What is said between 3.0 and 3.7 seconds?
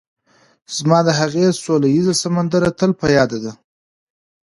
ياد ده